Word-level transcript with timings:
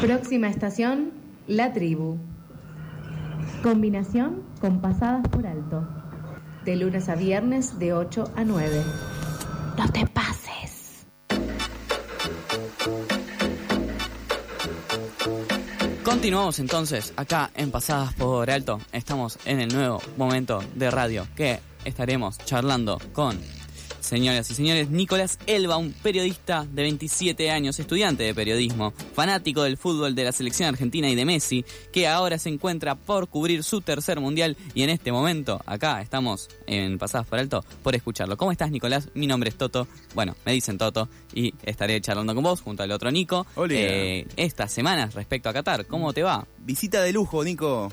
Próxima 0.00 0.48
estación, 0.48 1.10
La 1.48 1.72
Tribu. 1.72 2.18
Combinación 3.64 4.44
con 4.60 4.80
pasadas 4.80 5.26
por 5.26 5.44
alto. 5.44 5.88
De 6.64 6.76
lunes 6.76 7.08
a 7.08 7.16
viernes 7.16 7.80
de 7.80 7.92
8 7.92 8.32
a 8.36 8.44
9. 8.44 8.84
No 9.76 9.90
te 9.90 10.06
pases. 10.06 11.04
Continuamos 16.04 16.60
entonces 16.60 17.12
acá 17.16 17.50
en 17.56 17.72
Pasadas 17.72 18.14
por 18.14 18.48
Alto. 18.50 18.78
Estamos 18.92 19.36
en 19.46 19.58
el 19.58 19.74
nuevo 19.74 20.00
momento 20.16 20.62
de 20.76 20.92
radio 20.92 21.26
que 21.34 21.58
estaremos 21.84 22.38
charlando 22.38 22.98
con 23.12 23.36
Señoras 24.00 24.50
y 24.50 24.54
señores, 24.54 24.90
Nicolás 24.90 25.38
Elba, 25.46 25.76
un 25.76 25.92
periodista 25.92 26.66
de 26.70 26.82
27 26.82 27.50
años, 27.50 27.78
estudiante 27.78 28.22
de 28.22 28.34
periodismo, 28.34 28.92
fanático 29.14 29.62
del 29.62 29.76
fútbol 29.76 30.14
de 30.14 30.24
la 30.24 30.32
selección 30.32 30.68
argentina 30.68 31.08
y 31.08 31.14
de 31.14 31.24
Messi, 31.24 31.64
que 31.92 32.06
ahora 32.06 32.38
se 32.38 32.48
encuentra 32.48 32.94
por 32.94 33.28
cubrir 33.28 33.64
su 33.64 33.80
tercer 33.80 34.20
mundial 34.20 34.56
y 34.74 34.82
en 34.82 34.90
este 34.90 35.12
momento, 35.12 35.60
acá 35.66 36.00
estamos 36.00 36.48
en 36.66 36.98
Pasadas 36.98 37.26
por 37.26 37.38
Alto, 37.38 37.64
por 37.82 37.94
escucharlo. 37.94 38.36
¿Cómo 38.36 38.52
estás, 38.52 38.70
Nicolás? 38.70 39.08
Mi 39.14 39.26
nombre 39.26 39.50
es 39.50 39.56
Toto, 39.56 39.88
bueno, 40.14 40.36
me 40.46 40.52
dicen 40.52 40.78
Toto 40.78 41.08
y 41.34 41.54
estaré 41.62 42.00
charlando 42.00 42.34
con 42.34 42.44
vos 42.44 42.60
junto 42.60 42.82
al 42.82 42.90
otro 42.90 43.10
Nico. 43.10 43.46
Eh, 43.68 44.26
estas 44.36 44.72
semanas 44.72 45.14
respecto 45.14 45.48
a 45.48 45.52
Qatar, 45.52 45.86
¿cómo 45.86 46.12
te 46.12 46.22
va? 46.22 46.46
Visita 46.58 47.02
de 47.02 47.12
lujo, 47.12 47.44
Nico. 47.44 47.92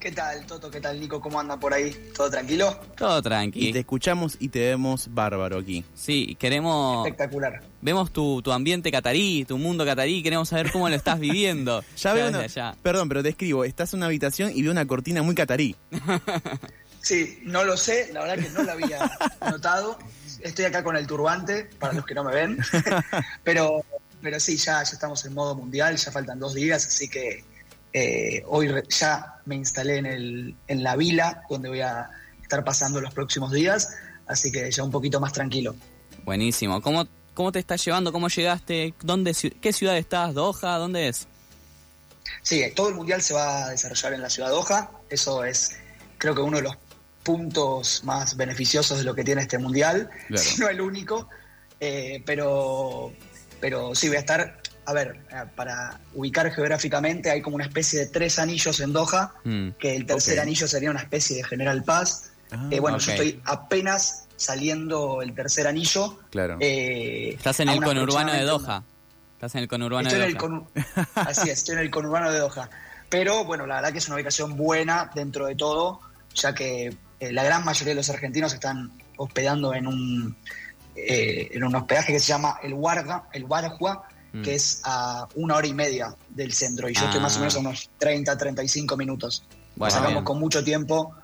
¿Qué 0.00 0.12
tal, 0.12 0.46
Toto? 0.46 0.70
¿Qué 0.70 0.80
tal, 0.80 0.98
Nico? 0.98 1.20
¿Cómo 1.20 1.38
anda 1.38 1.60
por 1.60 1.74
ahí? 1.74 1.90
¿Todo 2.16 2.30
tranquilo? 2.30 2.74
Todo 2.96 3.20
tranquilo. 3.20 3.68
Y 3.68 3.72
te 3.74 3.80
escuchamos 3.80 4.38
y 4.40 4.48
te 4.48 4.60
vemos 4.60 5.12
bárbaro 5.12 5.58
aquí. 5.58 5.84
Sí, 5.94 6.38
queremos... 6.40 7.06
Espectacular. 7.06 7.60
Vemos 7.82 8.10
tu, 8.10 8.40
tu 8.40 8.50
ambiente 8.50 8.90
catarí, 8.90 9.44
tu 9.44 9.58
mundo 9.58 9.84
catarí, 9.84 10.22
queremos 10.22 10.48
saber 10.48 10.72
cómo 10.72 10.88
lo 10.88 10.94
estás 10.94 11.20
viviendo. 11.20 11.84
ya 11.98 12.14
veo 12.14 12.28
una... 12.28 12.46
Perdón, 12.82 13.10
pero 13.10 13.22
te 13.22 13.28
escribo, 13.28 13.62
estás 13.62 13.92
en 13.92 13.98
una 13.98 14.06
habitación 14.06 14.52
y 14.54 14.62
veo 14.62 14.72
una 14.72 14.86
cortina 14.86 15.20
muy 15.20 15.34
catarí. 15.34 15.76
sí, 17.02 17.38
no 17.42 17.64
lo 17.64 17.76
sé, 17.76 18.08
la 18.14 18.22
verdad 18.22 18.42
que 18.42 18.48
no 18.48 18.62
lo 18.62 18.72
había 18.72 19.00
notado. 19.50 19.98
Estoy 20.40 20.64
acá 20.64 20.82
con 20.82 20.96
el 20.96 21.06
turbante, 21.06 21.68
para 21.78 21.92
los 21.92 22.06
que 22.06 22.14
no 22.14 22.24
me 22.24 22.34
ven. 22.34 22.56
pero, 23.44 23.84
pero 24.22 24.40
sí, 24.40 24.56
ya, 24.56 24.82
ya 24.82 24.92
estamos 24.92 25.22
en 25.26 25.34
modo 25.34 25.54
mundial, 25.54 25.98
ya 25.98 26.10
faltan 26.10 26.38
dos 26.38 26.54
días, 26.54 26.86
así 26.86 27.06
que 27.06 27.44
eh, 27.92 28.42
hoy 28.46 28.68
ya 28.88 29.40
me 29.46 29.56
instalé 29.56 29.96
en, 29.96 30.06
el, 30.06 30.56
en 30.68 30.82
la 30.82 30.96
vila 30.96 31.42
donde 31.48 31.68
voy 31.68 31.80
a 31.80 32.10
estar 32.42 32.64
pasando 32.64 33.00
los 33.00 33.12
próximos 33.14 33.52
días, 33.52 33.94
así 34.26 34.52
que 34.52 34.70
ya 34.70 34.82
un 34.82 34.90
poquito 34.90 35.20
más 35.20 35.32
tranquilo. 35.32 35.74
Buenísimo. 36.24 36.80
¿Cómo, 36.80 37.06
cómo 37.34 37.52
te 37.52 37.58
estás 37.58 37.84
llevando? 37.84 38.12
¿Cómo 38.12 38.28
llegaste? 38.28 38.94
¿Dónde, 39.02 39.34
¿Qué 39.60 39.72
ciudad 39.72 39.96
estás? 39.96 40.34
¿Doha? 40.34 40.76
¿Dónde 40.76 41.08
es? 41.08 41.26
Sí, 42.42 42.62
todo 42.74 42.88
el 42.88 42.94
mundial 42.94 43.22
se 43.22 43.34
va 43.34 43.66
a 43.66 43.70
desarrollar 43.70 44.12
en 44.14 44.22
la 44.22 44.30
ciudad 44.30 44.48
de 44.48 44.54
Doha. 44.54 44.90
Eso 45.08 45.44
es, 45.44 45.76
creo 46.18 46.34
que 46.34 46.42
uno 46.42 46.58
de 46.58 46.64
los 46.64 46.76
puntos 47.22 48.02
más 48.04 48.36
beneficiosos 48.36 48.98
de 48.98 49.04
lo 49.04 49.14
que 49.14 49.24
tiene 49.24 49.42
este 49.42 49.58
mundial, 49.58 50.10
si 50.34 50.60
no 50.60 50.68
el 50.68 50.80
único. 50.80 51.28
Eh, 51.80 52.22
pero, 52.26 53.12
pero 53.60 53.94
sí, 53.94 54.08
voy 54.08 54.18
a 54.18 54.20
estar 54.20 54.59
a 54.90 54.92
ver, 54.92 55.20
eh, 55.30 55.44
para 55.54 56.00
ubicar 56.14 56.50
geográficamente, 56.50 57.30
hay 57.30 57.40
como 57.40 57.54
una 57.54 57.64
especie 57.64 58.00
de 58.00 58.06
tres 58.06 58.40
anillos 58.40 58.80
en 58.80 58.92
Doha, 58.92 59.32
mm, 59.44 59.70
que 59.78 59.94
el 59.94 60.04
tercer 60.04 60.40
anillo 60.40 60.66
sería 60.66 60.90
una 60.90 61.00
especie 61.00 61.36
de 61.36 61.44
General 61.44 61.82
Paz. 61.84 62.32
Ah, 62.50 62.68
eh, 62.72 62.80
bueno, 62.80 62.98
yo 62.98 63.12
estoy 63.12 63.40
apenas 63.44 64.26
saliendo 64.36 65.22
el 65.22 65.32
tercer 65.32 65.68
anillo. 65.68 66.18
Claro. 66.30 66.56
Eh, 66.60 67.34
Estás 67.36 67.60
en 67.60 67.68
el 67.68 67.80
conurbano 67.80 68.32
de 68.32 68.42
Doha. 68.42 68.82
Estás 69.34 69.54
en 69.54 69.62
el 69.62 69.68
conurbano 69.68 70.10
de 70.10 70.34
Doha. 70.34 70.62
Así 71.14 71.48
es, 71.48 71.58
estoy 71.58 71.76
en 71.76 71.82
el 71.82 71.90
conurbano 71.90 72.32
de 72.32 72.40
Doha. 72.40 72.68
Pero 73.08 73.44
bueno, 73.44 73.66
la 73.66 73.76
verdad 73.76 73.92
que 73.92 73.98
es 73.98 74.06
una 74.08 74.16
ubicación 74.16 74.56
buena 74.56 75.10
dentro 75.14 75.46
de 75.46 75.54
todo, 75.54 76.00
ya 76.34 76.52
que 76.52 76.96
la 77.20 77.44
gran 77.44 77.64
mayoría 77.64 77.92
de 77.92 77.96
los 77.96 78.10
argentinos 78.10 78.52
están 78.54 78.90
hospedando 79.16 79.72
en 79.72 79.86
un, 79.86 80.36
en 80.96 81.62
un 81.62 81.74
hospedaje 81.76 82.12
que 82.12 82.18
se 82.18 82.26
llama 82.26 82.58
el 82.62 82.74
Warga, 82.74 83.24
el 83.32 83.44
Warjua, 83.44 84.08
Mm. 84.32 84.42
que 84.42 84.54
es 84.54 84.80
a 84.84 85.26
una 85.34 85.56
hora 85.56 85.66
y 85.66 85.74
media 85.74 86.14
del 86.28 86.52
centro, 86.52 86.88
y 86.88 86.94
yo 86.94 87.04
estoy 87.04 87.20
más 87.20 87.36
o 87.36 87.40
menos 87.40 87.56
a 87.56 87.58
unos 87.58 87.90
30, 87.98 88.36
35 88.36 88.96
minutos. 88.96 89.42
Sacamos 89.88 90.22
con 90.22 90.38
mucho 90.38 90.62
tiempo 90.62 91.14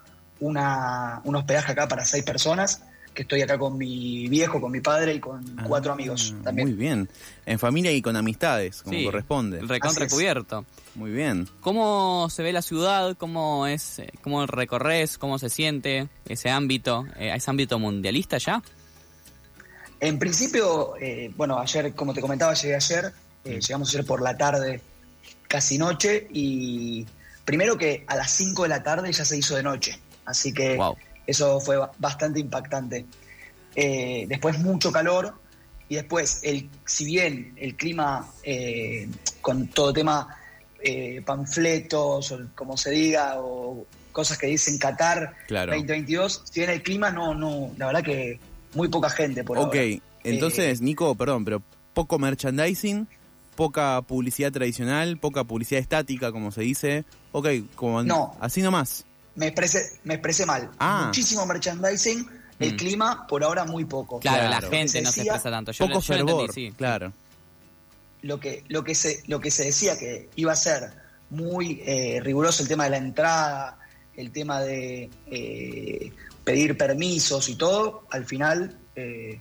una, 0.40 1.20
un 1.24 1.36
hospedaje 1.36 1.72
acá 1.72 1.86
para 1.88 2.04
seis 2.04 2.24
personas, 2.24 2.82
que 3.14 3.22
estoy 3.22 3.42
acá 3.42 3.58
con 3.58 3.78
mi 3.78 4.28
viejo, 4.28 4.60
con 4.60 4.70
mi 4.70 4.80
padre 4.80 5.14
y 5.14 5.20
con 5.20 5.42
ah, 5.58 5.64
cuatro 5.66 5.92
amigos 5.92 6.34
también. 6.44 6.68
Muy 6.68 6.76
bien, 6.76 7.08
en 7.46 7.58
familia 7.58 7.92
y 7.92 8.02
con 8.02 8.16
amistades, 8.16 8.82
como 8.82 9.02
corresponde. 9.04 9.60
Recontra 9.62 10.06
cubierto. 10.06 10.64
Muy 10.94 11.10
bien. 11.10 11.48
¿Cómo 11.60 12.28
se 12.30 12.42
ve 12.42 12.52
la 12.52 12.62
ciudad? 12.62 13.16
¿Cómo 13.16 13.66
es, 13.66 14.02
cómo 14.22 14.46
recorres? 14.46 15.16
¿Cómo 15.18 15.38
se 15.38 15.48
siente 15.48 16.08
ese 16.26 16.50
ámbito? 16.50 17.06
Eh, 17.16 17.32
¿Es 17.34 17.48
ámbito 17.48 17.78
mundialista 17.78 18.38
ya? 18.38 18.62
En 20.00 20.18
principio, 20.18 20.94
eh, 21.00 21.30
bueno, 21.36 21.58
ayer, 21.58 21.94
como 21.94 22.12
te 22.12 22.20
comentaba, 22.20 22.54
llegué 22.54 22.74
ayer, 22.74 23.12
eh, 23.44 23.60
llegamos 23.60 23.88
ayer 23.94 24.04
por 24.04 24.20
la 24.20 24.36
tarde, 24.36 24.80
casi 25.48 25.78
noche, 25.78 26.26
y 26.30 27.06
primero 27.44 27.78
que 27.78 28.04
a 28.06 28.16
las 28.16 28.30
5 28.32 28.64
de 28.64 28.68
la 28.68 28.82
tarde 28.82 29.12
ya 29.12 29.24
se 29.24 29.38
hizo 29.38 29.56
de 29.56 29.62
noche, 29.62 29.98
así 30.26 30.52
que 30.52 30.78
eso 31.26 31.60
fue 31.60 31.78
bastante 31.98 32.40
impactante. 32.40 33.06
Eh, 33.74 34.26
después 34.28 34.58
mucho 34.58 34.92
calor, 34.92 35.34
y 35.88 35.94
después, 35.94 36.40
el, 36.42 36.68
si 36.84 37.04
bien 37.04 37.54
el 37.56 37.76
clima, 37.76 38.28
con 39.40 39.68
todo 39.68 39.92
tema 39.92 40.36
panfletos, 41.24 42.32
o 42.32 42.40
como 42.54 42.76
se 42.76 42.90
diga, 42.90 43.36
o 43.38 43.86
cosas 44.12 44.36
que 44.36 44.46
dicen 44.46 44.78
Qatar 44.78 45.34
2022, 45.48 46.42
si 46.50 46.60
bien 46.60 46.70
el 46.70 46.82
clima 46.82 47.10
no, 47.10 47.34
no, 47.34 47.72
la 47.76 47.86
verdad 47.86 48.02
que 48.02 48.40
muy 48.76 48.88
poca 48.88 49.10
gente 49.10 49.42
por 49.42 49.58
Ok, 49.58 49.74
entonces, 50.22 50.80
eh, 50.80 50.84
Nico, 50.84 51.14
perdón, 51.14 51.44
pero 51.44 51.62
poco 51.94 52.18
merchandising, 52.18 53.08
poca 53.54 54.02
publicidad 54.02 54.52
tradicional, 54.52 55.18
poca 55.18 55.44
publicidad 55.44 55.80
estática, 55.80 56.30
como 56.30 56.52
se 56.52 56.60
dice. 56.62 57.04
Ok, 57.32 57.48
como 57.74 58.02
no, 58.02 58.36
así 58.40 58.62
nomás. 58.62 59.04
Me 59.34 59.48
expresé, 59.48 59.98
me 60.04 60.14
expresé 60.14 60.46
mal. 60.46 60.70
Ah. 60.78 61.04
Muchísimo 61.06 61.46
merchandising, 61.46 62.26
el 62.58 62.74
mm. 62.74 62.76
clima 62.76 63.26
por 63.26 63.44
ahora 63.44 63.64
muy 63.64 63.84
poco. 63.84 64.20
Claro, 64.20 64.48
la 64.48 64.60
gente 64.60 65.02
no 65.02 65.10
se 65.10 65.22
expresa 65.22 65.50
tanto. 65.50 65.72
poco 65.78 66.00
fervor, 66.00 66.52
sí. 66.52 66.72
claro. 66.76 67.12
Lo 68.22 68.40
que, 68.40 68.64
lo, 68.68 68.82
que 68.82 68.94
se, 68.94 69.22
lo 69.26 69.40
que 69.40 69.50
se 69.50 69.64
decía 69.64 69.98
que 69.98 70.28
iba 70.36 70.52
a 70.52 70.56
ser 70.56 70.90
muy 71.30 71.82
eh, 71.84 72.20
riguroso 72.22 72.62
el 72.62 72.68
tema 72.68 72.84
de 72.84 72.90
la 72.90 72.96
entrada, 72.96 73.78
el 74.16 74.32
tema 74.32 74.60
de 74.60 75.10
eh, 75.26 76.12
pedir 76.46 76.78
permisos 76.78 77.48
y 77.48 77.56
todo, 77.56 78.04
al 78.08 78.24
final 78.24 78.78
eh, 78.94 79.40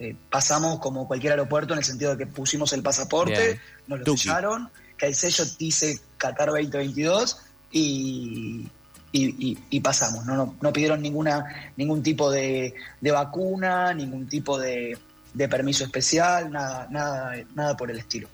eh, 0.00 0.16
pasamos 0.28 0.80
como 0.80 1.06
cualquier 1.06 1.34
aeropuerto 1.34 1.74
en 1.74 1.78
el 1.78 1.84
sentido 1.84 2.16
de 2.16 2.18
que 2.18 2.26
pusimos 2.26 2.72
el 2.72 2.82
pasaporte, 2.82 3.60
nos 3.86 4.00
lo 4.00 4.16
sellaron, 4.16 4.68
que 4.98 5.06
el 5.06 5.14
sello 5.14 5.44
dice 5.60 6.00
Qatar 6.18 6.48
2022 6.48 7.38
y, 7.70 8.66
y, 9.12 9.80
pasamos. 9.80 10.26
No, 10.26 10.56
no, 10.60 10.72
pidieron 10.72 11.00
ninguna, 11.00 11.70
ningún 11.76 12.02
tipo 12.02 12.32
de, 12.32 12.74
vacuna, 13.00 13.94
ningún 13.94 14.26
tipo 14.26 14.58
de, 14.58 14.98
de 15.32 15.48
permiso 15.48 15.84
especial, 15.84 16.50
nada, 16.50 16.88
nada, 16.90 17.36
nada 17.54 17.76
por 17.76 17.92
el 17.92 17.98
estilo. 18.00 18.28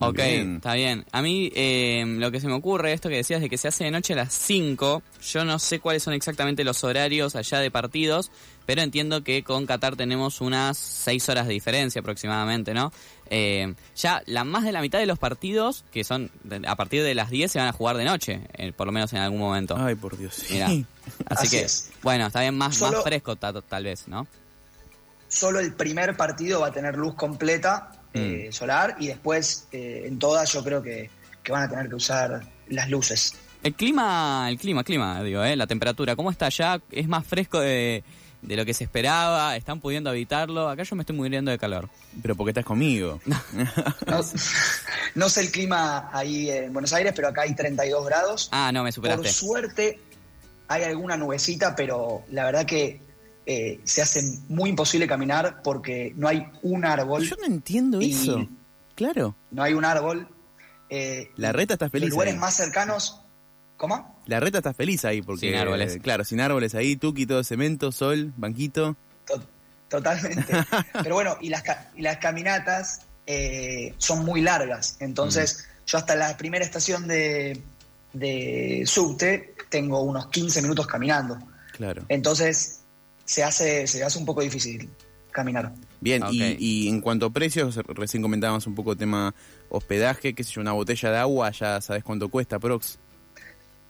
Ok, 0.00 0.18
está 0.18 0.74
bien. 0.74 1.04
A 1.12 1.22
mí 1.22 1.50
eh, 1.54 2.04
lo 2.06 2.30
que 2.30 2.40
se 2.40 2.46
me 2.46 2.54
ocurre, 2.54 2.92
esto 2.92 3.08
que 3.08 3.16
decías 3.16 3.40
de 3.40 3.48
que 3.48 3.58
se 3.58 3.68
hace 3.68 3.84
de 3.84 3.90
noche 3.90 4.12
a 4.12 4.16
las 4.16 4.32
5, 4.32 5.02
yo 5.22 5.44
no 5.44 5.58
sé 5.58 5.80
cuáles 5.80 6.02
son 6.02 6.14
exactamente 6.14 6.62
los 6.62 6.84
horarios 6.84 7.34
allá 7.34 7.58
de 7.58 7.70
partidos, 7.70 8.30
pero 8.64 8.82
entiendo 8.82 9.24
que 9.24 9.42
con 9.42 9.66
Qatar 9.66 9.96
tenemos 9.96 10.40
unas 10.40 10.78
6 10.78 11.28
horas 11.30 11.46
de 11.46 11.54
diferencia 11.54 12.00
aproximadamente, 12.00 12.74
¿no? 12.74 12.92
Eh, 13.30 13.74
ya 13.96 14.22
la 14.26 14.44
más 14.44 14.64
de 14.64 14.72
la 14.72 14.80
mitad 14.80 14.98
de 15.00 15.06
los 15.06 15.18
partidos, 15.18 15.84
que 15.92 16.04
son 16.04 16.30
a 16.66 16.76
partir 16.76 17.02
de 17.02 17.14
las 17.14 17.30
10, 17.30 17.50
se 17.50 17.58
van 17.58 17.68
a 17.68 17.72
jugar 17.72 17.96
de 17.96 18.04
noche, 18.04 18.42
eh, 18.54 18.72
por 18.72 18.86
lo 18.86 18.92
menos 18.92 19.12
en 19.12 19.18
algún 19.18 19.40
momento. 19.40 19.76
Ay, 19.76 19.96
por 19.96 20.16
Dios. 20.16 20.44
Así, 21.26 21.48
que, 21.48 21.66
bueno, 22.02 22.26
está 22.26 22.40
bien 22.40 22.56
más, 22.56 22.80
más 22.80 23.02
fresco 23.02 23.36
tal 23.36 23.84
vez, 23.84 24.06
¿no? 24.06 24.26
Solo 25.28 25.60
el 25.60 25.74
primer 25.74 26.16
partido 26.16 26.60
va 26.60 26.68
a 26.68 26.72
tener 26.72 26.96
luz 26.96 27.14
completa 27.14 27.97
eh, 28.14 28.46
mm. 28.48 28.52
solar 28.52 28.96
y 28.98 29.08
después 29.08 29.68
eh, 29.72 30.04
en 30.06 30.18
todas 30.18 30.52
yo 30.52 30.64
creo 30.64 30.82
que, 30.82 31.10
van 31.48 31.62
a 31.62 31.68
tener 31.68 31.88
que 31.88 31.94
usar 31.94 32.42
las 32.68 32.90
luces. 32.90 33.34
El 33.62 33.74
clima, 33.74 34.46
el 34.50 34.58
clima, 34.58 34.84
clima, 34.84 35.22
digo, 35.22 35.42
¿eh? 35.42 35.56
la 35.56 35.66
temperatura, 35.66 36.14
¿cómo 36.14 36.30
está 36.30 36.46
allá? 36.46 36.78
¿Es 36.90 37.08
más 37.08 37.26
fresco 37.26 37.60
de, 37.60 38.04
lo 38.42 38.66
que 38.66 38.74
se 38.74 38.84
esperaba? 38.84 39.56
¿Están 39.56 39.80
pudiendo 39.80 40.12
evitarlo? 40.12 40.68
Acá 40.68 40.82
yo 40.82 40.94
me 40.94 41.04
estoy 41.04 41.16
muriendo 41.16 41.50
de 41.50 41.56
calor. 41.56 41.88
Pero 42.20 42.36
porque 42.36 42.50
estás 42.50 42.66
conmigo. 42.66 43.18
no, 45.14 45.28
sé 45.30 45.40
el 45.40 45.50
clima 45.50 46.10
ahí 46.12 46.50
en 46.50 46.70
Buenos 46.70 46.92
Aires, 46.92 47.14
pero 47.16 47.28
acá 47.28 47.42
hay 47.42 47.54
32 47.54 48.04
grados. 48.04 48.48
Ah, 48.52 48.70
no, 48.70 48.84
me 48.84 48.92
superaste. 48.92 49.22
Por 49.22 49.32
suerte 49.32 50.00
hay 50.68 50.82
alguna 50.82 51.16
nubecita, 51.16 51.74
pero 51.74 52.24
la 52.30 52.44
verdad 52.44 52.66
que 52.66 53.00
eh, 53.50 53.80
se 53.84 54.02
hace 54.02 54.40
muy 54.50 54.68
imposible 54.68 55.06
caminar 55.06 55.62
porque 55.64 56.12
no 56.16 56.28
hay 56.28 56.46
un 56.60 56.84
árbol. 56.84 57.24
Yo 57.24 57.34
no 57.36 57.46
entiendo 57.46 57.98
eso. 57.98 58.46
Claro. 58.94 59.36
No 59.50 59.62
hay 59.62 59.72
un 59.72 59.86
árbol. 59.86 60.28
la 61.36 61.52
reta 61.52 61.72
está 61.72 61.88
feliz. 61.88 62.10
Los 62.10 62.16
lugares 62.16 62.36
más 62.36 62.52
cercanos. 62.52 63.22
¿Cómo? 63.78 64.20
La 64.26 64.38
reta 64.38 64.58
está 64.58 64.74
feliz 64.74 65.06
ahí, 65.06 65.22
porque. 65.22 65.46
Sin 65.46 65.54
árboles. 65.54 65.96
Claro, 66.02 66.26
sin 66.26 66.42
árboles 66.42 66.74
ahí, 66.74 66.96
tuki, 66.96 67.24
todo 67.24 67.42
cemento, 67.42 67.90
sol, 67.90 68.34
banquito. 68.36 68.96
Totalmente. 69.88 70.52
Pero 71.02 71.14
bueno, 71.14 71.38
y 71.40 71.48
las, 71.48 71.62
y 71.96 72.02
las 72.02 72.18
caminatas 72.18 73.06
son 73.96 74.26
muy 74.26 74.42
largas. 74.42 74.98
Entonces, 75.00 75.64
mm. 75.64 75.86
yo 75.86 75.96
hasta 75.96 76.16
la 76.16 76.36
primera 76.36 76.66
estación 76.66 77.08
de, 77.08 77.62
de 78.12 78.82
subte 78.84 79.54
tengo 79.70 80.02
unos 80.02 80.26
15 80.26 80.60
minutos 80.60 80.86
caminando. 80.86 81.38
Claro. 81.72 82.04
Entonces, 82.10 82.77
se 83.28 83.44
hace, 83.44 83.86
se 83.86 84.02
hace 84.02 84.18
un 84.18 84.24
poco 84.24 84.40
difícil 84.40 84.88
caminar. 85.30 85.70
Bien, 86.00 86.22
y, 86.30 86.88
en 86.88 87.02
cuanto 87.02 87.26
a 87.26 87.30
precios, 87.30 87.76
recién 87.88 88.22
comentábamos 88.22 88.66
un 88.66 88.74
poco 88.74 88.96
tema 88.96 89.34
hospedaje, 89.68 90.34
qué 90.34 90.42
sé 90.42 90.52
yo, 90.52 90.62
una 90.62 90.72
botella 90.72 91.10
de 91.10 91.18
agua, 91.18 91.50
ya 91.50 91.78
sabes 91.82 92.02
cuánto 92.02 92.30
cuesta, 92.30 92.58
Prox. 92.58 92.98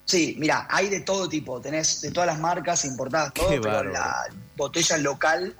Sí, 0.05 0.35
mira, 0.40 0.67
hay 0.69 0.88
de 0.88 1.02
todo 1.02 1.29
tipo, 1.29 1.61
tenés 1.61 2.00
de 2.00 2.11
todas 2.11 2.26
las 2.26 2.40
marcas 2.40 2.85
importadas, 2.85 3.32
todo, 3.32 3.49
pero 3.49 3.85
la 3.85 4.26
botella 4.56 4.99
local 4.99 5.55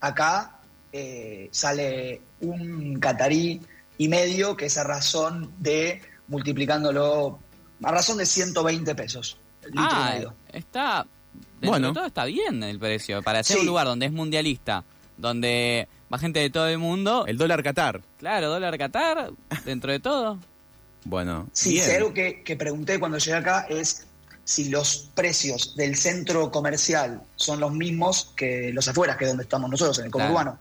acá 0.00 0.58
eh, 0.92 1.48
sale 1.52 2.22
un 2.40 2.98
catarí 2.98 3.60
y 3.96 4.08
medio, 4.08 4.56
que 4.56 4.66
es 4.66 4.76
a 4.76 4.82
razón 4.82 5.52
de, 5.58 6.02
multiplicándolo, 6.26 7.38
a 7.84 7.92
razón 7.92 8.18
de 8.18 8.26
120 8.26 8.92
pesos. 8.96 9.38
ah, 9.76 10.18
está, 10.52 11.06
bueno. 11.62 11.92
todo 11.92 12.06
está 12.06 12.24
bien 12.24 12.62
el 12.62 12.78
precio, 12.78 13.22
para 13.22 13.42
ser 13.42 13.58
un 13.58 13.66
lugar 13.66 13.86
donde 13.86 14.06
es 14.06 14.12
mundialista, 14.12 14.84
donde 15.16 15.88
va 16.12 16.18
gente 16.18 16.40
de 16.40 16.50
todo 16.50 16.68
el 16.68 16.78
mundo. 16.78 17.24
El 17.26 17.38
dólar 17.38 17.62
Qatar. 17.62 18.02
Claro, 18.18 18.48
dólar 18.48 18.76
Qatar, 18.78 19.30
dentro 19.64 19.92
de 19.92 20.00
todo. 20.00 20.38
Bueno. 21.04 21.48
Sí, 21.52 21.80
algo 21.80 22.12
que, 22.12 22.56
pregunté 22.58 22.98
cuando 22.98 23.18
llegué 23.18 23.36
acá 23.36 23.66
es 23.68 24.06
si 24.44 24.68
los 24.68 25.10
precios 25.14 25.76
del 25.76 25.96
centro 25.96 26.50
comercial 26.50 27.22
son 27.36 27.60
los 27.60 27.72
mismos 27.72 28.32
que 28.36 28.72
los 28.72 28.88
afueras, 28.88 29.16
que 29.16 29.24
es 29.24 29.30
donde 29.30 29.44
estamos 29.44 29.70
nosotros, 29.70 29.98
en 30.00 30.06
el 30.06 30.10
conurbano. 30.10 30.58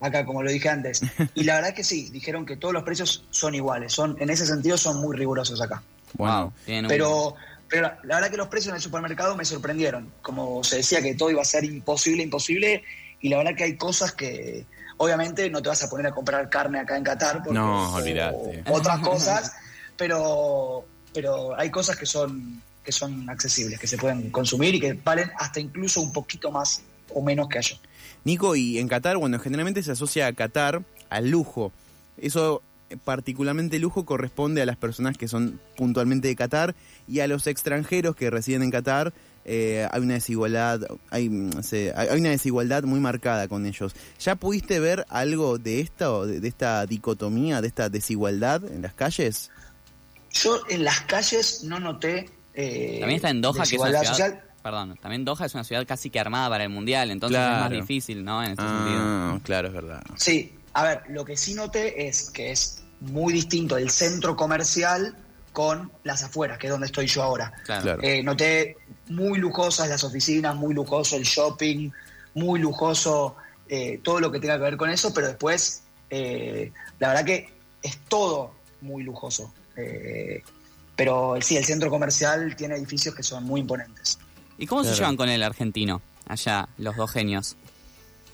Acá, 0.00 0.26
como 0.26 0.42
lo 0.42 0.50
dije 0.50 0.68
antes. 0.68 1.02
Y 1.34 1.44
la 1.44 1.56
verdad 1.56 1.74
que 1.74 1.84
sí, 1.84 2.10
dijeron 2.10 2.46
que 2.46 2.56
todos 2.56 2.74
los 2.74 2.82
precios 2.82 3.24
son 3.30 3.54
iguales. 3.54 3.92
Son, 3.92 4.16
en 4.20 4.30
ese 4.30 4.46
sentido 4.46 4.76
son 4.76 5.00
muy 5.00 5.16
rigurosos 5.16 5.60
acá. 5.60 5.82
Wow. 6.14 6.52
Pero, 6.88 7.34
pero 7.68 7.90
la 8.04 8.16
verdad 8.16 8.30
que 8.30 8.36
los 8.36 8.48
precios 8.48 8.70
en 8.70 8.76
el 8.76 8.82
supermercado 8.82 9.36
me 9.36 9.44
sorprendieron. 9.44 10.12
Como 10.22 10.62
se 10.62 10.76
decía 10.76 11.02
que 11.02 11.14
todo 11.14 11.30
iba 11.30 11.42
a 11.42 11.44
ser 11.44 11.64
imposible, 11.64 12.22
imposible. 12.22 12.84
Y 13.20 13.28
la 13.28 13.38
verdad 13.38 13.54
que 13.56 13.64
hay 13.64 13.76
cosas 13.76 14.12
que, 14.12 14.66
obviamente, 14.98 15.50
no 15.50 15.62
te 15.62 15.68
vas 15.68 15.82
a 15.82 15.90
poner 15.90 16.06
a 16.06 16.12
comprar 16.12 16.48
carne 16.48 16.78
acá 16.78 16.96
en 16.96 17.04
Qatar. 17.04 17.42
Porque, 17.42 17.58
no, 17.58 17.94
olvídate. 17.94 18.62
otras 18.70 19.00
cosas. 19.02 19.52
pero, 19.96 20.84
pero 21.12 21.58
hay 21.58 21.70
cosas 21.70 21.96
que 21.96 22.06
son, 22.06 22.62
que 22.84 22.92
son 22.92 23.28
accesibles, 23.28 23.80
que 23.80 23.86
se 23.86 23.98
pueden 23.98 24.30
consumir 24.30 24.74
y 24.74 24.80
que 24.80 24.92
valen 24.92 25.30
hasta 25.38 25.58
incluso 25.58 26.00
un 26.00 26.12
poquito 26.12 26.50
más 26.50 26.82
o 27.12 27.22
menos 27.22 27.48
que 27.48 27.58
allá. 27.58 27.76
Nico, 28.24 28.54
y 28.54 28.78
en 28.78 28.88
Qatar, 28.88 29.16
bueno, 29.16 29.38
generalmente 29.38 29.82
se 29.82 29.92
asocia 29.92 30.26
a 30.26 30.32
Qatar 30.32 30.82
al 31.08 31.30
lujo. 31.30 31.72
Eso 32.16 32.62
particularmente 33.04 33.78
lujo 33.78 34.04
corresponde 34.04 34.62
a 34.62 34.66
las 34.66 34.76
personas 34.76 35.18
que 35.18 35.28
son 35.28 35.60
puntualmente 35.76 36.28
de 36.28 36.36
Qatar 36.36 36.74
y 37.08 37.20
a 37.20 37.26
los 37.26 37.46
extranjeros 37.46 38.14
que 38.14 38.30
residen 38.30 38.62
en 38.62 38.70
Qatar 38.70 39.12
eh, 39.44 39.86
hay 39.90 40.00
una 40.02 40.14
desigualdad 40.14 40.80
hay, 41.10 41.30
hay 41.96 42.20
una 42.20 42.30
desigualdad 42.30 42.82
muy 42.82 42.98
marcada 42.98 43.46
con 43.46 43.64
ellos. 43.64 43.94
Ya 44.18 44.34
pudiste 44.34 44.80
ver 44.80 45.06
algo 45.08 45.58
de 45.58 45.80
esto 45.80 46.26
de, 46.26 46.46
esta 46.46 46.86
dicotomía 46.86 47.60
de 47.60 47.68
esta 47.68 47.88
desigualdad 47.88 48.64
en 48.64 48.82
las 48.82 48.94
calles 48.94 49.50
yo 50.30 50.60
en 50.68 50.84
las 50.84 51.00
calles 51.02 51.64
no 51.64 51.80
noté 51.80 52.30
eh, 52.54 52.98
también 53.00 53.16
está 53.16 53.30
en 53.30 53.40
Doha 53.40 53.64
que 53.64 53.76
es 53.76 53.80
una 53.80 54.04
ciudad 54.04 54.44
perdón 54.62 54.96
también 55.00 55.24
Doha 55.24 55.46
es 55.46 55.54
una 55.54 55.64
ciudad 55.64 55.86
casi 55.86 56.10
que 56.10 56.20
armada 56.20 56.48
para 56.48 56.64
el 56.64 56.70
mundial 56.70 57.10
entonces 57.10 57.38
es 57.38 57.46
más 57.46 57.70
difícil 57.70 58.24
no 58.24 58.44
en 58.44 58.52
este 58.52 58.64
ah, 58.64 59.38
claro 59.42 59.68
es 59.68 59.74
verdad. 59.74 60.02
Sí 60.16 60.52
a 60.76 60.82
ver, 60.82 61.02
lo 61.08 61.24
que 61.24 61.38
sí 61.38 61.54
noté 61.54 62.06
es 62.06 62.30
que 62.30 62.52
es 62.52 62.82
muy 63.00 63.32
distinto 63.32 63.78
el 63.78 63.88
centro 63.88 64.36
comercial 64.36 65.16
con 65.52 65.90
las 66.04 66.22
afueras, 66.22 66.58
que 66.58 66.66
es 66.66 66.70
donde 66.70 66.84
estoy 66.84 67.06
yo 67.06 67.22
ahora. 67.22 67.50
Eh, 68.02 68.22
noté 68.22 68.76
muy 69.08 69.38
lujosas 69.38 69.88
las 69.88 70.04
oficinas, 70.04 70.54
muy 70.54 70.74
lujoso 70.74 71.16
el 71.16 71.22
shopping, 71.22 71.90
muy 72.34 72.60
lujoso 72.60 73.36
eh, 73.70 74.00
todo 74.04 74.20
lo 74.20 74.30
que 74.30 74.38
tenga 74.38 74.58
que 74.58 74.64
ver 74.64 74.76
con 74.76 74.90
eso, 74.90 75.14
pero 75.14 75.28
después, 75.28 75.82
eh, 76.10 76.70
la 76.98 77.08
verdad 77.08 77.24
que 77.24 77.48
es 77.82 77.96
todo 78.08 78.52
muy 78.82 79.02
lujoso. 79.02 79.50
pero 80.94 81.36
sí, 81.40 81.56
el 81.56 81.64
centro 81.64 81.88
comercial 81.88 82.54
tiene 82.54 82.74
edificios 82.74 83.14
que 83.14 83.22
son 83.22 83.44
muy 83.44 83.62
imponentes. 83.62 84.18
¿Y 84.58 84.66
cómo 84.66 84.84
se 84.84 84.94
llevan 84.94 85.16
con 85.16 85.30
el 85.30 85.42
argentino 85.42 86.02
allá, 86.28 86.68
los 86.76 86.96
dos 86.96 87.10
genios? 87.10 87.56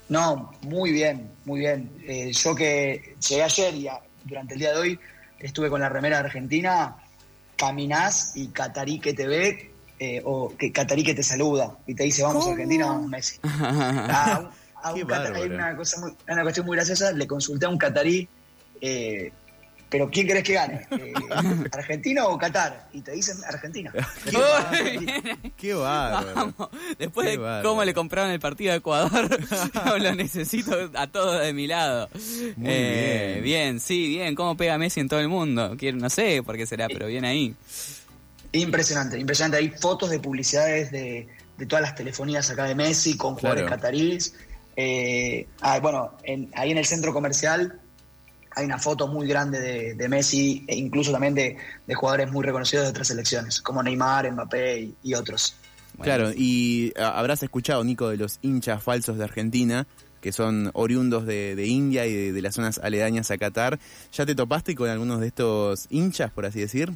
No, 0.09 0.51
muy 0.61 0.91
bien, 0.91 1.31
muy 1.45 1.61
bien. 1.61 1.91
Eh, 2.05 2.31
yo 2.31 2.55
que 2.55 3.15
llegué 3.27 3.43
ayer 3.43 3.73
y 3.75 3.87
durante 4.25 4.53
el 4.53 4.59
día 4.59 4.73
de 4.73 4.79
hoy 4.79 4.99
estuve 5.39 5.69
con 5.69 5.81
la 5.81 5.89
remera 5.89 6.19
argentina, 6.19 6.95
caminás 7.55 8.33
y 8.35 8.47
Catarí 8.47 8.99
que 8.99 9.13
te 9.13 9.27
ve, 9.27 9.71
eh, 9.99 10.21
o 10.25 10.53
que 10.55 10.71
Catarí 10.71 11.03
que 11.03 11.13
te 11.13 11.23
saluda 11.23 11.77
y 11.87 11.95
te 11.95 12.03
dice, 12.03 12.23
vamos 12.23 12.47
a 12.47 12.51
Argentina, 12.51 12.87
vamos 12.87 13.09
Messi. 13.09 13.39
hay 14.83 15.01
una, 15.01 15.75
cosa 15.75 16.01
muy, 16.01 16.13
una 16.27 16.41
cuestión 16.43 16.65
muy 16.65 16.75
graciosa, 16.75 17.11
le 17.11 17.25
consulté 17.25 17.65
a 17.65 17.69
un 17.69 17.77
catarí 17.77 18.27
eh, 18.81 19.31
pero 19.89 20.09
¿quién 20.09 20.25
crees 20.25 20.43
que 20.43 20.53
gane? 20.53 20.87
Eh, 20.89 21.13
¿Argentina 21.71 22.25
o 22.25 22.35
Qatar? 22.37 22.89
Y 22.93 23.01
te 23.01 23.11
dicen 23.11 23.37
Argentina. 23.47 23.93
Qué 25.57 25.73
bárbaro. 25.75 26.53
Después 26.97 27.27
de 27.27 27.61
cómo 27.61 27.83
le 27.83 27.93
compraron 27.93 28.31
el 28.31 28.39
partido 28.39 28.73
a 28.73 28.77
Ecuador, 28.77 29.29
lo 30.01 30.15
necesito 30.15 30.89
a 30.95 31.07
todos 31.07 31.41
de 31.41 31.53
mi 31.53 31.67
lado. 31.67 32.09
Muy 32.57 32.67
eh, 32.67 33.39
bien. 33.41 33.43
Bien, 33.43 33.79
sí, 33.79 34.07
bien. 34.07 34.33
¿Cómo 34.33 34.57
pega 34.57 34.79
Messi 34.79 34.99
en 34.99 35.09
todo 35.09 35.19
el 35.19 35.29
mundo? 35.29 35.75
No 35.93 36.09
sé 36.09 36.41
por 36.41 36.57
qué 36.57 36.65
será, 36.65 36.87
pero 36.87 37.05
bien 37.05 37.23
ahí. 37.23 37.53
Impresionante, 38.51 39.19
impresionante. 39.19 39.57
Hay 39.57 39.69
fotos 39.69 40.09
de 40.09 40.19
publicidades 40.19 40.91
de, 40.91 41.27
todas 41.67 41.83
las 41.83 41.93
telefonías 41.93 42.49
acá 42.49 42.65
de 42.65 42.73
Messi 42.73 43.15
con 43.15 43.35
jugadores 43.35 43.69
cataríes. 43.69 44.33
Eh, 44.75 45.45
ah, 45.61 45.79
bueno, 45.79 46.17
ahí 46.55 46.71
en 46.71 46.77
el 46.79 46.85
centro 46.85 47.13
comercial 47.13 47.79
hay 48.55 48.65
una 48.65 48.77
foto 48.77 49.07
muy 49.07 49.27
grande 49.27 49.95
de, 49.95 50.09
Messi 50.09 50.63
e 50.67 50.75
incluso 50.75 51.11
también 51.11 51.33
de, 51.33 51.57
jugadores 51.93 52.31
muy 52.31 52.43
reconocidos 52.43 52.85
de 52.85 52.91
otras 52.91 53.07
selecciones, 53.07 53.61
como 53.61 53.81
Neymar, 53.81 54.31
Mbappé 54.31 54.91
y, 55.01 55.13
otros. 55.13 55.55
Claro, 56.01 56.31
y 56.35 56.93
habrás 56.97 57.43
escuchado, 57.43 57.83
Nico, 57.83 58.09
de 58.09 58.17
los 58.17 58.39
hinchas 58.41 58.81
falsos 58.81 59.17
de 59.17 59.23
Argentina, 59.23 59.87
que 60.21 60.31
son 60.31 60.71
oriundos 60.73 61.25
de, 61.25 61.65
India 61.65 62.05
y 62.05 62.31
de, 62.31 62.41
las 62.41 62.55
zonas 62.55 62.79
aledañas 62.81 63.29
a 63.31 63.37
Qatar. 63.37 63.79
¿Ya 64.11 64.25
te 64.25 64.35
topaste 64.35 64.75
con 64.75 64.89
algunos 64.89 65.19
de 65.19 65.27
estos 65.27 65.87
hinchas, 65.89 66.31
por 66.31 66.45
así 66.45 66.59
decir? 66.59 66.93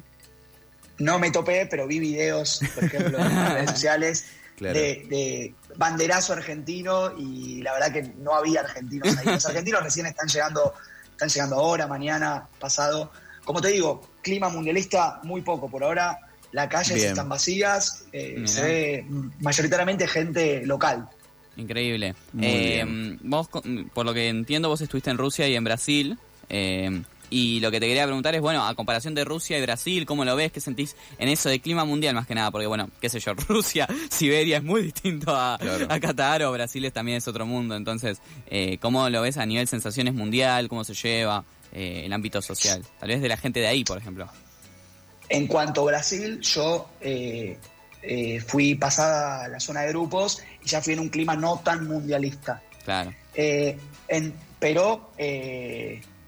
No 0.98 1.18
me 1.18 1.30
topé, 1.30 1.66
pero 1.66 1.86
vi 1.86 2.00
videos, 2.00 2.60
por 2.74 2.84
ejemplo, 2.84 3.18
en 3.18 3.24
las 3.34 3.52
redes 3.52 3.70
sociales 3.70 4.26
de, 4.58 5.06
de, 5.08 5.54
banderazo 5.76 6.32
argentino 6.32 7.16
y 7.16 7.62
la 7.62 7.72
verdad 7.72 7.92
que 7.92 8.02
no 8.18 8.34
había 8.34 8.60
argentinos 8.60 9.16
ahí. 9.16 9.26
Los 9.26 9.46
argentinos 9.46 9.82
recién 9.82 10.06
están 10.06 10.26
llegando 10.28 10.74
están 11.18 11.28
llegando 11.30 11.56
ahora, 11.56 11.88
mañana, 11.88 12.46
pasado. 12.60 13.10
Como 13.44 13.60
te 13.60 13.68
digo, 13.68 14.08
clima 14.22 14.48
mundialista 14.50 15.18
muy 15.24 15.42
poco 15.42 15.68
por 15.68 15.82
ahora. 15.82 16.16
Las 16.52 16.68
calles 16.68 17.02
están 17.02 17.28
vacías, 17.28 18.04
eh, 18.12 18.42
se 18.46 18.62
ve 18.62 19.06
mayoritariamente 19.40 20.06
gente 20.06 20.64
local. 20.64 21.08
Increíble. 21.56 22.14
Eh, 22.40 22.84
vos, 23.20 23.48
por 23.92 24.06
lo 24.06 24.14
que 24.14 24.28
entiendo, 24.28 24.68
vos 24.68 24.80
estuviste 24.80 25.10
en 25.10 25.18
Rusia 25.18 25.48
y 25.48 25.56
en 25.56 25.64
Brasil. 25.64 26.18
Eh, 26.48 27.02
y 27.30 27.60
lo 27.60 27.70
que 27.70 27.80
te 27.80 27.86
quería 27.86 28.04
preguntar 28.04 28.34
es, 28.34 28.40
bueno, 28.40 28.66
a 28.66 28.74
comparación 28.74 29.14
de 29.14 29.24
Rusia 29.24 29.58
y 29.58 29.62
Brasil, 29.62 30.06
¿cómo 30.06 30.24
lo 30.24 30.34
ves? 30.36 30.52
¿Qué 30.52 30.60
sentís 30.60 30.96
en 31.18 31.28
eso 31.28 31.48
de 31.48 31.60
clima 31.60 31.84
mundial 31.84 32.14
más 32.14 32.26
que 32.26 32.34
nada? 32.34 32.50
Porque, 32.50 32.66
bueno, 32.66 32.88
qué 33.00 33.08
sé 33.08 33.20
yo, 33.20 33.34
Rusia, 33.48 33.86
Siberia 34.10 34.58
es 34.58 34.62
muy 34.62 34.82
distinto 34.82 35.34
a, 35.34 35.58
Qatar 36.00 36.42
o 36.44 36.52
Brasil 36.52 36.90
también 36.92 37.18
es 37.18 37.28
otro 37.28 37.44
mundo. 37.44 37.76
Entonces, 37.76 38.18
eh, 38.46 38.78
¿cómo 38.78 39.08
lo 39.10 39.22
ves 39.22 39.36
a 39.36 39.44
nivel 39.44 39.68
sensaciones 39.68 40.14
mundial? 40.14 40.68
¿Cómo 40.68 40.84
se 40.84 40.94
lleva 40.94 41.44
eh, 41.72 42.02
el 42.06 42.12
ámbito 42.12 42.40
social? 42.40 42.82
Tal 42.98 43.08
vez 43.08 43.20
de 43.20 43.28
la 43.28 43.36
gente 43.36 43.60
de 43.60 43.66
ahí, 43.66 43.84
por 43.84 43.98
ejemplo. 43.98 44.28
En 45.28 45.46
cuanto 45.46 45.82
a 45.82 45.84
Brasil, 45.84 46.40
yo 46.40 46.88
eh, 47.00 47.58
fui 48.46 48.74
pasada 48.74 49.44
a 49.44 49.48
la 49.48 49.60
zona 49.60 49.82
de 49.82 49.88
grupos 49.88 50.42
y 50.64 50.68
ya 50.68 50.80
fui 50.80 50.94
en 50.94 51.00
un 51.00 51.08
clima 51.10 51.36
no 51.36 51.60
tan 51.62 51.86
mundialista. 51.86 52.62
Claro. 52.84 53.12
En, 53.34 54.32
pero 54.58 55.10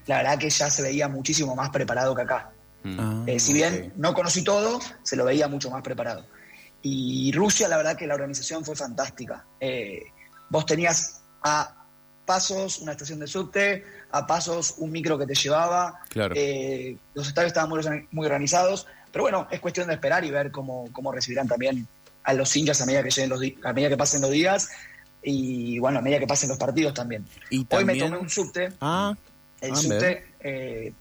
la 0.07 0.17
verdad 0.17 0.37
que 0.37 0.49
ya 0.49 0.69
se 0.69 0.81
veía 0.81 1.07
muchísimo 1.07 1.55
más 1.55 1.69
preparado 1.69 2.15
que 2.15 2.21
acá. 2.21 2.51
Mm. 2.83 2.99
Ah, 2.99 3.23
eh, 3.27 3.39
si 3.39 3.53
bien 3.53 3.93
no 3.97 4.13
conocí 4.13 4.43
todo, 4.43 4.79
se 5.03 5.15
lo 5.15 5.25
veía 5.25 5.47
mucho 5.47 5.69
más 5.69 5.81
preparado. 5.81 6.25
Y 6.81 7.31
Rusia, 7.33 7.67
la 7.67 7.77
verdad 7.77 7.95
que 7.95 8.07
la 8.07 8.15
organización 8.15 8.65
fue 8.65 8.75
fantástica. 8.75 9.45
Eh, 9.59 10.03
vos 10.49 10.65
tenías 10.65 11.21
a 11.43 11.75
pasos 12.25 12.79
una 12.79 12.93
estación 12.93 13.19
de 13.19 13.27
subte, 13.27 13.83
a 14.11 14.25
pasos 14.25 14.75
un 14.77 14.91
micro 14.91 15.17
que 15.17 15.27
te 15.27 15.35
llevaba. 15.35 15.99
Claro. 16.09 16.33
Eh, 16.35 16.97
los 17.13 17.27
estadios 17.27 17.49
estaban 17.51 17.69
muy, 17.69 18.07
muy 18.11 18.25
organizados, 18.25 18.87
pero 19.11 19.23
bueno, 19.23 19.47
es 19.51 19.59
cuestión 19.59 19.87
de 19.87 19.93
esperar 19.93 20.23
y 20.23 20.31
ver 20.31 20.51
cómo, 20.51 20.87
cómo 20.91 21.11
recibirán 21.11 21.47
también 21.47 21.87
a 22.23 22.33
los 22.33 22.55
hinchas 22.55 22.81
a 22.81 22.85
medida 22.85 23.03
que 23.03 23.09
lleguen 23.09 23.29
los 23.29 23.41
a 23.63 23.73
medida 23.73 23.89
que 23.89 23.97
pasen 23.97 24.21
los 24.21 24.31
días 24.31 24.69
y 25.23 25.79
bueno, 25.79 25.99
a 25.99 26.01
medida 26.01 26.19
que 26.19 26.27
pasen 26.27 26.49
los 26.49 26.57
partidos 26.57 26.93
también. 26.93 27.25
Y 27.49 27.65
Hoy 27.69 27.85
me 27.85 27.95
tomé 27.95 28.17
un 28.17 28.29
subte, 28.29 28.73
Ah, 28.81 29.15
el 29.61 29.71
Ah, 29.71 29.75
subte, 29.75 30.25
eh, 30.41 30.93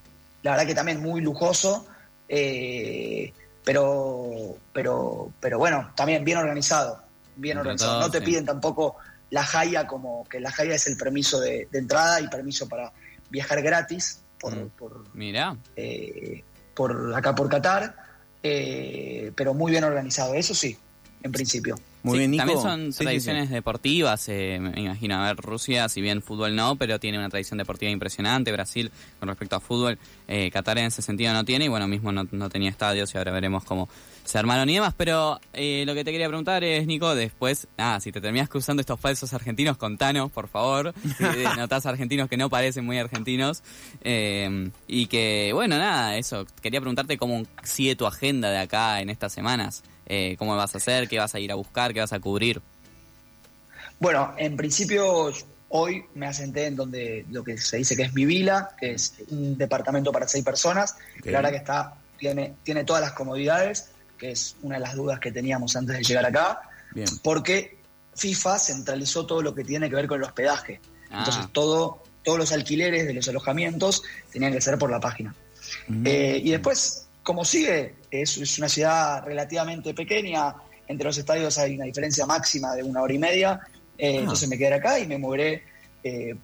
la 0.42 0.52
verdad 0.52 0.66
que 0.66 0.74
también 0.74 1.00
muy 1.00 1.20
lujoso, 1.20 1.86
eh, 2.28 3.32
pero, 3.64 4.56
pero, 4.72 5.32
pero 5.40 5.58
bueno, 5.58 5.90
también 5.96 6.24
bien 6.24 6.38
organizado, 6.38 7.02
bien 7.36 7.58
organizado. 7.58 8.00
no 8.00 8.10
te 8.10 8.18
sí. 8.18 8.24
piden 8.24 8.44
tampoco 8.46 8.96
la 9.30 9.44
jaya 9.44 9.86
como 9.86 10.26
que 10.28 10.40
la 10.40 10.50
jaya 10.50 10.74
es 10.74 10.86
el 10.86 10.96
permiso 10.96 11.40
de, 11.40 11.68
de 11.70 11.78
entrada 11.78 12.20
y 12.20 12.28
permiso 12.28 12.68
para 12.68 12.92
viajar 13.30 13.62
gratis 13.62 14.20
por, 14.40 14.56
Mm. 14.56 14.68
por, 14.70 15.04
Mirá, 15.14 15.56
eh, 15.76 16.42
por 16.74 17.14
acá 17.14 17.34
por 17.34 17.48
Qatar, 17.48 17.94
eh, 18.42 19.32
pero 19.36 19.52
muy 19.54 19.70
bien 19.70 19.84
organizado, 19.84 20.34
eso 20.34 20.54
sí, 20.54 20.76
en 21.22 21.30
principio. 21.32 21.76
Muy 22.02 22.14
Sí, 22.14 22.18
bien, 22.20 22.30
Nico. 22.30 22.40
También 22.42 22.60
son 22.62 22.80
Sí, 22.80 22.86
sí, 22.92 22.98
sí. 22.98 23.04
tradiciones 23.04 23.50
deportivas, 23.50 24.28
eh, 24.28 24.58
me 24.60 24.80
imagino. 24.80 25.16
A 25.22 25.26
ver, 25.28 25.36
Rusia, 25.36 25.88
si 25.88 26.00
bien 26.00 26.22
fútbol 26.22 26.56
no, 26.56 26.76
pero 26.76 26.98
tiene 26.98 27.18
una 27.18 27.28
tradición 27.28 27.58
deportiva 27.58 27.90
impresionante. 27.90 28.52
Brasil, 28.52 28.90
con 29.18 29.28
respecto 29.28 29.56
a 29.56 29.60
fútbol, 29.60 29.98
eh, 30.28 30.50
Qatar 30.50 30.78
en 30.78 30.86
ese 30.86 31.02
sentido 31.02 31.32
no 31.32 31.44
tiene. 31.44 31.66
Y 31.66 31.68
bueno, 31.68 31.86
mismo 31.88 32.12
no, 32.12 32.26
no 32.30 32.48
tenía 32.48 32.70
estadios 32.70 33.14
y 33.14 33.18
ahora 33.18 33.32
veremos 33.32 33.64
cómo 33.64 33.88
se 34.30 34.38
armaron 34.38 34.68
y 34.70 34.74
demás. 34.74 34.94
Pero 34.96 35.40
eh, 35.52 35.82
lo 35.86 35.94
que 35.94 36.04
te 36.04 36.12
quería 36.12 36.28
preguntar 36.28 36.62
es, 36.62 36.86
Nico, 36.86 37.16
después, 37.16 37.66
ah, 37.78 37.98
si 38.00 38.12
te 38.12 38.20
terminas 38.20 38.48
cruzando 38.48 38.80
estos 38.80 39.00
falsos 39.00 39.32
argentinos, 39.34 39.76
contanos, 39.76 40.30
por 40.30 40.46
favor. 40.46 40.94
Si 41.18 41.24
notás 41.58 41.84
argentinos 41.86 42.28
que 42.28 42.36
no 42.36 42.48
parecen 42.48 42.84
muy 42.86 42.96
argentinos. 42.98 43.64
Eh, 44.02 44.70
y 44.86 45.06
que, 45.06 45.50
bueno, 45.52 45.78
nada, 45.78 46.16
eso. 46.16 46.46
Quería 46.62 46.80
preguntarte 46.80 47.18
cómo 47.18 47.42
sigue 47.64 47.96
tu 47.96 48.06
agenda 48.06 48.50
de 48.50 48.58
acá 48.58 49.00
en 49.00 49.10
estas 49.10 49.32
semanas. 49.32 49.82
Eh, 50.06 50.36
¿Cómo 50.38 50.54
vas 50.56 50.74
a 50.76 50.78
hacer? 50.78 51.08
¿Qué 51.08 51.18
vas 51.18 51.34
a 51.34 51.40
ir 51.40 51.50
a 51.50 51.56
buscar? 51.56 51.92
¿Qué 51.92 51.98
vas 51.98 52.12
a 52.12 52.20
cubrir? 52.20 52.62
Bueno, 53.98 54.32
en 54.38 54.56
principio 54.56 55.32
hoy 55.70 56.04
me 56.14 56.26
asenté 56.26 56.66
en 56.66 56.76
donde 56.76 57.26
lo 57.30 57.42
que 57.42 57.58
se 57.58 57.78
dice 57.78 57.96
que 57.96 58.02
es 58.02 58.14
mi 58.14 58.24
vila, 58.24 58.70
que 58.78 58.92
es 58.92 59.14
un 59.30 59.58
departamento 59.58 60.12
para 60.12 60.28
seis 60.28 60.44
personas, 60.44 60.92
Ok. 61.18 61.24
que 61.24 61.30
la 61.32 61.38
verdad 61.38 61.50
que 61.50 61.56
está, 61.56 61.94
tiene, 62.16 62.54
tiene 62.62 62.84
todas 62.84 63.02
las 63.02 63.12
comodidades, 63.12 63.90
que 64.20 64.30
es 64.32 64.54
una 64.62 64.74
de 64.76 64.82
las 64.82 64.94
dudas 64.94 65.18
que 65.18 65.32
teníamos 65.32 65.74
antes 65.74 65.96
de 65.96 66.04
llegar 66.04 66.26
acá, 66.26 66.60
Bien. 66.94 67.08
porque 67.22 67.78
FIFA 68.14 68.58
centralizó 68.58 69.24
todo 69.26 69.40
lo 69.42 69.54
que 69.54 69.64
tiene 69.64 69.88
que 69.88 69.96
ver 69.96 70.06
con 70.06 70.18
el 70.18 70.24
hospedaje. 70.24 70.80
Ah. 71.10 71.20
Entonces 71.20 71.46
todo, 71.52 72.02
todos 72.22 72.38
los 72.38 72.52
alquileres 72.52 73.06
de 73.06 73.14
los 73.14 73.26
alojamientos 73.28 74.02
tenían 74.30 74.52
que 74.52 74.60
ser 74.60 74.76
por 74.78 74.90
la 74.90 75.00
página. 75.00 75.34
Mm. 75.88 76.06
Eh, 76.06 76.40
y 76.44 76.50
después, 76.50 77.06
como 77.22 77.44
sigue, 77.44 77.94
es, 78.10 78.36
es 78.36 78.58
una 78.58 78.68
ciudad 78.68 79.24
relativamente 79.24 79.94
pequeña, 79.94 80.54
entre 80.86 81.06
los 81.06 81.16
estadios 81.18 81.56
hay 81.58 81.76
una 81.76 81.84
diferencia 81.86 82.26
máxima 82.26 82.74
de 82.74 82.82
una 82.82 83.00
hora 83.02 83.14
y 83.14 83.18
media, 83.18 83.60
eh, 83.96 84.16
Ah. 84.18 84.20
entonces 84.20 84.48
me 84.48 84.58
quedaré 84.58 84.76
acá 84.76 84.98
y 84.98 85.06
me 85.06 85.16
moveré 85.18 85.62
eh, 86.04 86.34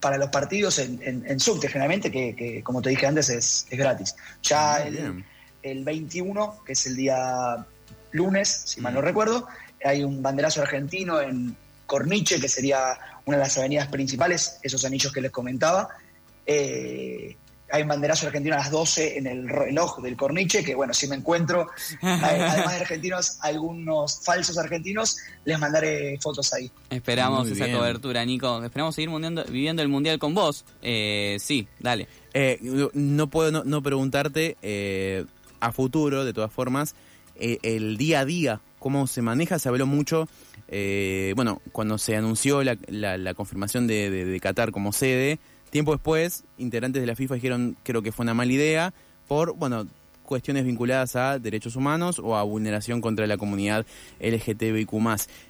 para 0.00 0.18
los 0.18 0.28
partidos 0.28 0.78
en, 0.78 1.00
en- 1.02 1.24
en 1.26 1.40
subte, 1.40 1.68
generalmente, 1.68 2.10
que, 2.10 2.34
que, 2.36 2.62
como 2.62 2.82
te 2.82 2.90
dije 2.90 3.06
antes 3.06 3.28
es, 3.30 3.66
es 3.70 3.78
gratis. 3.78 4.14
Ya 4.42 4.82
el, 4.82 4.92
bien. 4.96 5.24
El 5.64 5.82
21, 5.84 6.60
que 6.64 6.72
es 6.74 6.86
el 6.86 6.94
día 6.96 7.66
lunes, 8.12 8.62
si 8.66 8.80
mal 8.80 8.94
no 8.94 9.00
Mm. 9.00 9.04
recuerdo, 9.04 9.48
hay 9.84 10.04
un 10.04 10.22
banderazo 10.22 10.62
argentino 10.62 11.20
en 11.20 11.56
Corniche, 11.86 12.40
que 12.40 12.48
sería 12.48 12.96
una 13.26 13.38
de 13.38 13.42
las 13.42 13.58
avenidas 13.58 13.88
principales, 13.88 14.58
esos 14.62 14.84
anillos 14.84 15.12
que 15.12 15.20
les 15.20 15.30
comentaba. 15.30 15.88
Eh, 16.46 17.36
hay 17.70 17.82
un 17.82 17.88
banderazo 17.88 18.26
argentino 18.26 18.54
a 18.54 18.58
las 18.58 18.70
12 18.70 19.18
en 19.18 19.26
el 19.26 19.48
reloj 19.48 20.00
del 20.00 20.16
Corniche, 20.16 20.62
que 20.62 20.74
bueno, 20.74 20.94
si 20.94 21.08
me 21.08 21.16
encuentro, 21.16 21.68
hay- 22.02 22.40
además 22.40 22.70
de 22.74 22.80
argentinos, 22.80 23.38
algunos 23.40 24.20
falsos 24.22 24.58
argentinos, 24.58 25.16
les 25.44 25.58
mandaré 25.58 26.16
fotos 26.20 26.52
ahí. 26.54 26.70
Esperamos 26.90 27.44
Muy 27.48 27.52
esa 27.56 27.64
bien. 27.64 27.76
cobertura, 27.78 28.24
Nico. 28.24 28.62
Esperamos 28.62 28.94
seguir 28.94 29.10
mundiando- 29.10 29.44
viviendo 29.46 29.82
el 29.82 29.88
mundial 29.88 30.18
con 30.18 30.34
vos. 30.34 30.64
Eh, 30.82 31.36
sí, 31.40 31.66
dale. 31.80 32.06
Eh, 32.32 32.58
no 32.94 33.28
puedo 33.28 33.50
no, 33.50 33.64
no 33.64 33.82
preguntarte 33.82 34.56
eh, 34.62 35.24
a 35.66 35.72
futuro, 35.72 36.24
de 36.24 36.32
todas 36.32 36.52
formas, 36.52 36.94
eh, 37.36 37.58
el 37.62 37.96
día 37.96 38.20
a 38.20 38.24
día, 38.24 38.60
cómo 38.78 39.06
se 39.06 39.22
maneja, 39.22 39.58
se 39.58 39.68
habló 39.68 39.86
mucho, 39.86 40.28
eh, 40.68 41.32
bueno, 41.36 41.60
cuando 41.72 41.98
se 41.98 42.16
anunció 42.16 42.62
la, 42.62 42.76
la- 42.88 43.34
confirmación 43.34 43.86
de, 43.86 44.10
de- 44.10 44.24
de 44.24 44.40
Qatar 44.40 44.70
como 44.72 44.92
sede, 44.92 45.38
tiempo 45.70 45.92
después, 45.92 46.44
integrantes 46.58 47.02
de 47.02 47.06
la 47.06 47.16
FIFA 47.16 47.34
dijeron, 47.36 47.76
creo 47.82 48.02
que 48.02 48.12
fue 48.12 48.22
una 48.24 48.34
mala 48.34 48.52
idea, 48.52 48.94
por, 49.26 49.54
bueno, 49.56 49.86
cuestiones 50.24 50.64
vinculadas 50.64 51.14
a 51.16 51.38
derechos 51.38 51.76
humanos 51.76 52.18
o 52.18 52.36
a 52.36 52.42
vulneración 52.42 53.00
contra 53.00 53.26
la 53.26 53.36
comunidad 53.36 53.86
LGTBIQ+. 54.20 54.90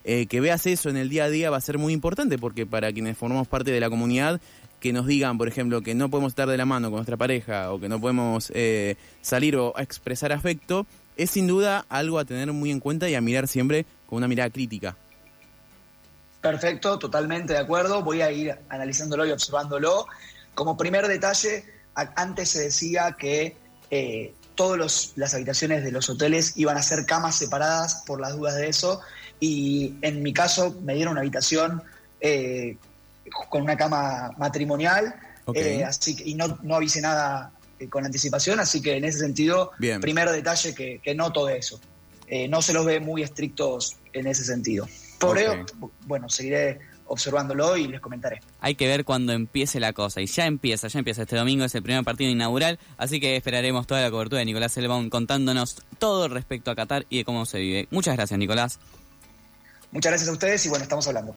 Eh, 0.04 0.26
que 0.26 0.40
veas 0.40 0.66
eso 0.66 0.90
en 0.90 0.96
el 0.96 1.08
día 1.08 1.24
a 1.24 1.30
día 1.30 1.50
va 1.50 1.56
a 1.56 1.60
ser 1.60 1.78
muy 1.78 1.92
importante, 1.92 2.38
porque 2.38 2.66
para 2.66 2.92
quienes 2.92 3.16
formamos 3.16 3.48
parte 3.48 3.70
de 3.70 3.80
la 3.80 3.88
comunidad, 3.88 4.40
que 4.80 4.92
nos 4.92 5.06
digan, 5.06 5.38
por 5.38 5.48
ejemplo, 5.48 5.80
que 5.80 5.94
no 5.94 6.10
podemos 6.10 6.32
estar 6.32 6.46
de 6.46 6.58
la 6.58 6.66
mano 6.66 6.90
con 6.90 6.98
nuestra 6.98 7.16
pareja 7.16 7.72
o 7.72 7.80
que 7.80 7.88
no 7.88 7.98
podemos 8.00 8.52
eh, 8.54 8.96
salir 9.22 9.56
o 9.56 9.72
expresar 9.78 10.30
afecto, 10.30 10.86
es 11.16 11.30
sin 11.30 11.46
duda 11.46 11.86
algo 11.88 12.18
a 12.18 12.26
tener 12.26 12.52
muy 12.52 12.70
en 12.70 12.80
cuenta 12.80 13.08
y 13.08 13.14
a 13.14 13.22
mirar 13.22 13.48
siempre 13.48 13.86
con 14.06 14.18
una 14.18 14.28
mirada 14.28 14.50
crítica. 14.50 14.96
Perfecto, 16.42 16.98
totalmente 16.98 17.54
de 17.54 17.60
acuerdo. 17.60 18.02
Voy 18.02 18.20
a 18.20 18.30
ir 18.30 18.54
analizándolo 18.68 19.24
y 19.24 19.30
observándolo. 19.30 20.06
Como 20.54 20.76
primer 20.76 21.08
detalle, 21.08 21.64
antes 21.94 22.50
se 22.50 22.64
decía 22.64 23.16
que 23.18 23.56
eh, 23.90 24.34
todas 24.54 25.12
las 25.16 25.34
habitaciones 25.34 25.84
de 25.84 25.92
los 25.92 26.08
hoteles 26.08 26.52
iban 26.56 26.76
a 26.76 26.82
ser 26.82 27.06
camas 27.06 27.36
separadas 27.36 28.02
por 28.06 28.20
las 28.20 28.36
dudas 28.36 28.56
de 28.56 28.68
eso. 28.68 29.00
Y 29.40 29.94
en 30.02 30.22
mi 30.22 30.32
caso 30.32 30.76
me 30.82 30.94
dieron 30.94 31.12
una 31.12 31.20
habitación 31.20 31.82
eh, 32.20 32.76
con 33.50 33.62
una 33.62 33.76
cama 33.76 34.32
matrimonial. 34.38 35.14
Eh, 35.54 35.84
así 35.84 36.16
que, 36.16 36.24
y 36.28 36.34
no, 36.34 36.58
no 36.62 36.76
avisé 36.76 37.00
nada 37.00 37.52
eh, 37.78 37.88
con 37.88 38.04
anticipación, 38.06 38.60
así 38.60 38.80
que 38.80 38.96
en 38.96 39.04
ese 39.04 39.18
sentido, 39.18 39.72
Bien. 39.78 40.00
primer 40.00 40.30
detalle 40.30 40.74
que, 40.74 41.00
que 41.02 41.14
noto 41.14 41.44
de 41.46 41.58
eso. 41.58 41.80
Eh, 42.26 42.48
no 42.48 42.62
se 42.62 42.72
los 42.72 42.86
ve 42.86 43.00
muy 43.00 43.22
estrictos 43.22 43.96
en 44.14 44.26
ese 44.26 44.44
sentido. 44.44 44.88
Por 45.18 45.36
Ok. 45.36 45.42
ello, 45.42 45.66
bueno, 46.06 46.30
seguiré 46.30 46.80
observándolo 47.06 47.76
y 47.76 47.88
les 47.88 48.00
comentaré. 48.00 48.40
Hay 48.60 48.74
que 48.74 48.86
ver 48.86 49.04
cuando 49.04 49.32
empiece 49.32 49.80
la 49.80 49.92
cosa. 49.92 50.20
Y 50.20 50.26
ya 50.26 50.46
empieza, 50.46 50.88
ya 50.88 50.98
empieza. 50.98 51.22
Este 51.22 51.36
domingo 51.36 51.64
es 51.64 51.74
el 51.74 51.82
primer 51.82 52.04
partido 52.04 52.30
inaugural. 52.30 52.78
Así 52.96 53.20
que 53.20 53.36
esperaremos 53.36 53.86
toda 53.86 54.02
la 54.02 54.10
cobertura 54.10 54.40
de 54.40 54.44
Nicolás 54.44 54.76
Elbaum 54.76 55.08
contándonos 55.10 55.82
todo 55.98 56.28
respecto 56.28 56.70
a 56.70 56.74
Qatar 56.74 57.06
y 57.08 57.18
de 57.18 57.24
cómo 57.24 57.46
se 57.46 57.58
vive. 57.58 57.88
Muchas 57.90 58.16
gracias, 58.16 58.38
Nicolás. 58.38 58.78
Muchas 59.94 60.10
gracias 60.10 60.28
a 60.28 60.32
ustedes 60.32 60.66
y 60.66 60.68
bueno, 60.68 60.82
estamos 60.82 61.06
hablando. 61.06 61.32